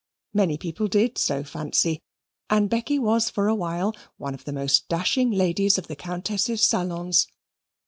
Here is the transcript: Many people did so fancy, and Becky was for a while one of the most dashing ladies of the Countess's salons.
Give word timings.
Many 0.33 0.57
people 0.57 0.87
did 0.87 1.19
so 1.19 1.43
fancy, 1.43 2.01
and 2.49 2.71
Becky 2.71 2.97
was 2.97 3.29
for 3.29 3.47
a 3.47 3.53
while 3.53 3.95
one 4.17 4.33
of 4.33 4.45
the 4.45 4.51
most 4.51 4.87
dashing 4.89 5.29
ladies 5.29 5.77
of 5.77 5.85
the 5.85 5.95
Countess's 5.95 6.63
salons. 6.63 7.27